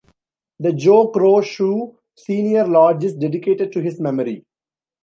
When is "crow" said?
1.09-1.41